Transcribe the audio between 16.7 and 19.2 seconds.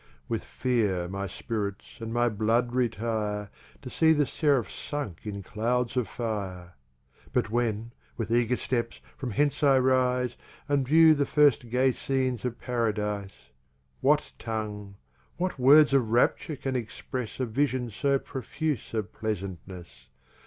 express A Vision so profuse of